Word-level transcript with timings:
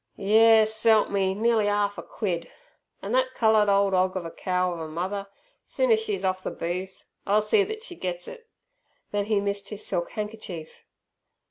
"Yes 0.17 0.73
s'elp 0.73 1.11
me, 1.11 1.35
nea'ly 1.35 1.69
'arf 1.69 1.95
a 1.99 2.01
quid! 2.01 2.49
An' 3.03 3.11
thet 3.13 3.35
coloured 3.35 3.69
ole 3.69 3.93
'og 3.93 4.17
of 4.17 4.25
a 4.25 4.31
cow 4.31 4.73
of 4.73 4.79
a 4.79 4.87
mother, 4.87 5.27
soon's 5.67 5.99
she's 6.01 6.25
off 6.25 6.41
ther 6.41 6.49
booze, 6.49 7.05
'll 7.27 7.39
see 7.39 7.63
thet 7.63 7.83
she 7.83 7.95
gets 7.95 8.27
it!" 8.27 8.49
Then 9.11 9.25
he 9.25 9.39
missed 9.39 9.69
his 9.69 9.85
silk 9.85 10.09
handkerchief. 10.13 10.85